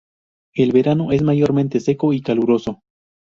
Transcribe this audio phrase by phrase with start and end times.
[0.55, 2.81] El verano es mayormente seco y caluroso.